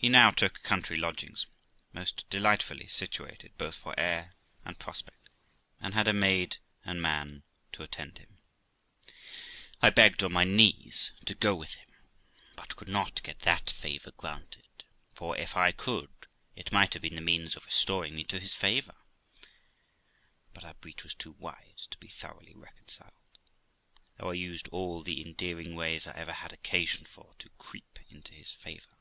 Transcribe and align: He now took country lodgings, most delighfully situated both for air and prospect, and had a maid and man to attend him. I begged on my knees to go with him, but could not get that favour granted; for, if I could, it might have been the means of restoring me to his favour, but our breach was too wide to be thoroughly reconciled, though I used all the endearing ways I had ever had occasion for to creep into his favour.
He 0.00 0.08
now 0.08 0.30
took 0.30 0.62
country 0.62 0.96
lodgings, 0.96 1.46
most 1.92 2.30
delighfully 2.30 2.86
situated 2.86 3.58
both 3.58 3.74
for 3.74 3.98
air 3.98 4.36
and 4.64 4.78
prospect, 4.78 5.28
and 5.80 5.92
had 5.92 6.06
a 6.06 6.12
maid 6.12 6.58
and 6.84 7.02
man 7.02 7.42
to 7.72 7.82
attend 7.82 8.18
him. 8.18 8.38
I 9.82 9.90
begged 9.90 10.22
on 10.22 10.32
my 10.32 10.44
knees 10.44 11.10
to 11.24 11.34
go 11.34 11.56
with 11.56 11.74
him, 11.74 11.90
but 12.54 12.76
could 12.76 12.86
not 12.86 13.24
get 13.24 13.40
that 13.40 13.68
favour 13.70 14.12
granted; 14.12 14.68
for, 15.16 15.36
if 15.36 15.56
I 15.56 15.72
could, 15.72 16.28
it 16.54 16.70
might 16.70 16.92
have 16.92 17.02
been 17.02 17.16
the 17.16 17.20
means 17.20 17.56
of 17.56 17.66
restoring 17.66 18.14
me 18.14 18.22
to 18.26 18.38
his 18.38 18.54
favour, 18.54 18.94
but 20.54 20.62
our 20.62 20.74
breach 20.74 21.02
was 21.02 21.16
too 21.16 21.32
wide 21.32 21.78
to 21.90 21.98
be 21.98 22.06
thoroughly 22.06 22.54
reconciled, 22.54 23.40
though 24.16 24.30
I 24.30 24.34
used 24.34 24.68
all 24.68 25.02
the 25.02 25.26
endearing 25.26 25.74
ways 25.74 26.06
I 26.06 26.12
had 26.12 26.20
ever 26.20 26.32
had 26.34 26.52
occasion 26.52 27.04
for 27.04 27.34
to 27.40 27.48
creep 27.58 27.98
into 28.08 28.32
his 28.32 28.52
favour. 28.52 28.94